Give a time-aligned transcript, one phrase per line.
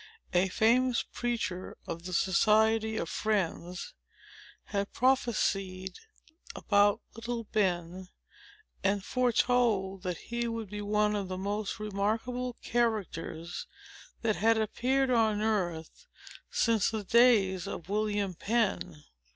[0.33, 3.93] A famous preacher of the Society of Friends
[4.63, 5.99] had prophesied
[6.55, 8.07] about little Ben,
[8.83, 13.67] and foretold that he would be one of the most remarkable characters
[14.23, 16.07] that had appeared on earth
[16.49, 19.03] since the days of William Penn.